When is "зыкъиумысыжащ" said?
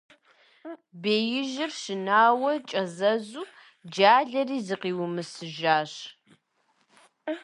4.67-5.91